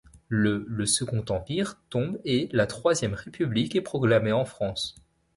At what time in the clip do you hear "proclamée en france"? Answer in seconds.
3.81-4.95